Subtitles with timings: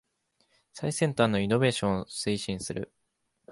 [0.73, 2.91] 最先端のイノベーションを推進する